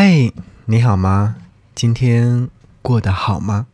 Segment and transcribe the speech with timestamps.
[0.00, 0.32] 嗨，
[0.66, 1.34] 你好吗？
[1.74, 2.48] 今天
[2.82, 3.66] 过得好吗？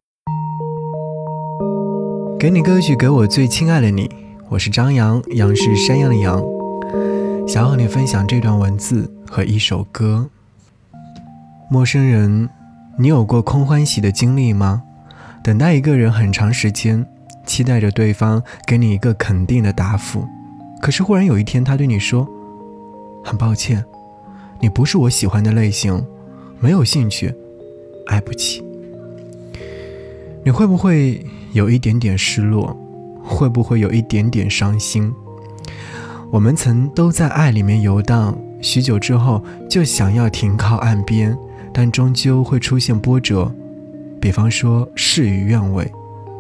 [2.40, 4.10] 给你歌曲，给我最亲爱的你。
[4.48, 6.42] 我是张扬，杨是山羊的羊。
[7.46, 10.30] 想和你分享这段文字和一首歌。
[11.70, 12.48] 陌生人，
[12.98, 14.82] 你有过空欢喜的经历吗？
[15.42, 17.06] 等待一个人很长时间，
[17.44, 20.26] 期待着对方给你一个肯定的答复，
[20.80, 22.26] 可是忽然有一天，他对你说
[23.22, 23.84] ：“很抱歉，
[24.58, 26.02] 你不是我喜欢的类型，
[26.64, 27.30] 没有兴趣，
[28.06, 28.64] 爱不起。”
[30.42, 32.74] 你会不会有一点点失落？
[33.22, 35.12] 会不会有一点点伤心？
[36.30, 41.36] 我们曾都在爱里面游荡，许久之后就想要停靠岸边，
[41.70, 43.54] 但终究会出现波折。
[44.18, 45.86] 比方说事与愿违，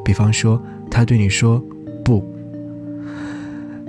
[0.02, 0.58] 比方说
[0.90, 1.62] 他对你说
[2.02, 2.24] 不，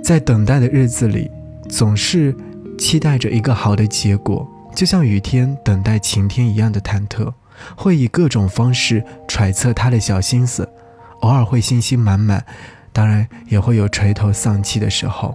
[0.02, 1.30] 在等待的日子里，
[1.66, 2.36] 总是
[2.76, 7.32] 期待着一个好的结果，就像雨天等待晴天一样的忐忑，
[7.74, 10.68] 会以各种方式揣测他的小心思，
[11.20, 12.44] 偶尔会信心满满，
[12.92, 15.34] 当然也会有垂头丧气的时候。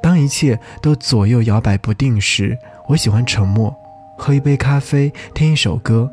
[0.00, 2.56] 当一切都左右摇摆不定时，
[2.86, 3.74] 我喜欢沉默，
[4.16, 6.08] 喝一杯咖啡，听一首歌，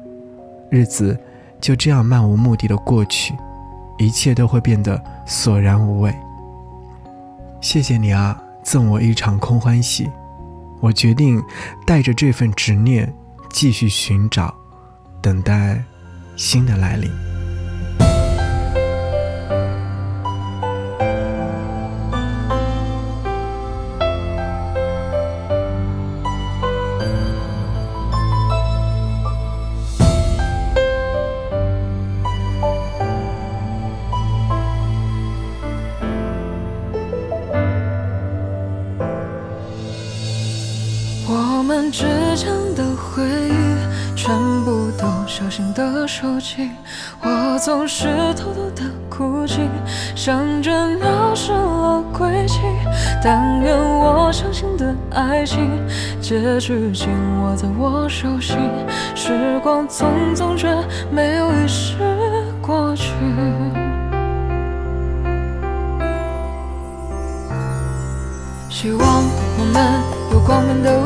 [0.71, 1.17] 日子。
[1.61, 3.33] 就这样漫无目的的过去，
[3.97, 6.15] 一切都会变得索然无味。
[7.59, 10.09] 谢谢你啊，赠我一场空欢喜。
[10.79, 11.41] 我决定
[11.85, 13.13] 带着这份执念，
[13.49, 14.55] 继续寻找，
[15.21, 15.83] 等待
[16.35, 17.38] 新的来临。
[41.31, 44.35] 我们之间的回忆，全
[44.65, 46.71] 部都小心的收起。
[47.21, 49.69] 我总是偷偷的哭泣，
[50.15, 52.61] 想着鸟失了归期。
[53.23, 55.69] 但愿我相信的爱情，
[56.19, 57.07] 结局紧
[57.43, 58.57] 握在我手心。
[59.13, 60.67] 时光匆匆，却
[61.11, 61.95] 没有遗失
[62.59, 63.11] 过去。
[68.71, 70.01] 希望我们
[70.31, 70.98] 有光明的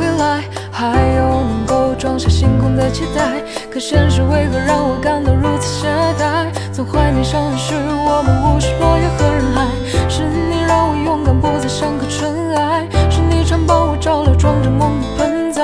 [2.94, 6.46] 期待，可现实为何让我感到如此懈怠？
[6.72, 9.66] 曾怀念相遇时我们无视落叶和人海，
[10.08, 15.64] 是你让我勇敢不再像颗尘埃，是你常帮我照料装着梦的盆栽，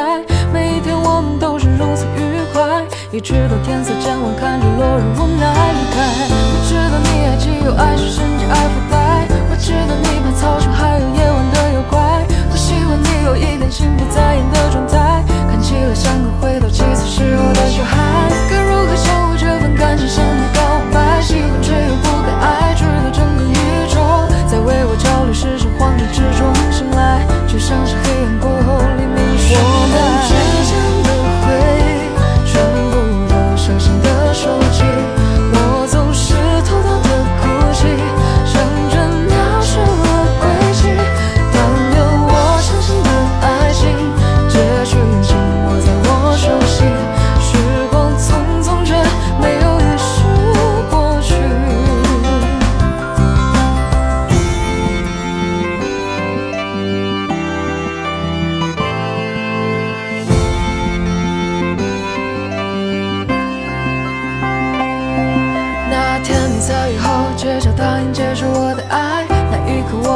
[0.51, 2.81] 每一天我们都是如此愉快，
[3.11, 6.01] 一直到天色渐晚，看着落日无奈离开。
[6.33, 13.58] 我知道你爱既有爱是深情爱腐败，我知道你怕草丛还有夜晚的妖怪，我喜欢你有一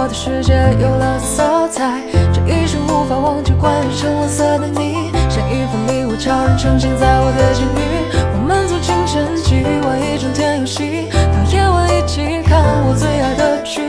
[0.03, 2.01] 我的世界有了色彩，
[2.33, 8.11] 这一生无法忘记关于橙黄色的你，像一份礼物悄然呈现在我的境遇。
[8.35, 13.79] 我们从清晨起玩一整天游戏，到夜晚一起看我最爱的剧。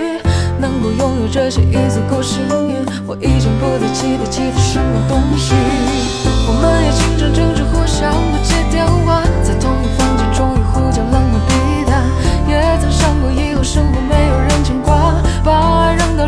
[0.57, 5.53] 能够拥有这些已足够幸运，我已经不再期待其他什么东西。
[6.47, 8.34] 我们也经常争执互相。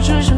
[0.07, 0.36] 只是。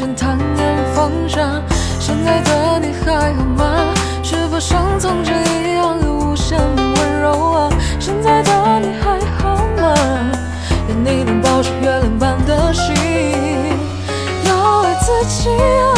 [0.00, 1.62] 想坦恋放下
[1.98, 3.92] 现在的你还好吗
[4.22, 7.68] 是否像从前一样有无限的温柔啊
[7.98, 9.94] 现在的你还好吗
[10.88, 12.94] 愿你能保持月亮般的心
[14.48, 15.92] 要爱自己啊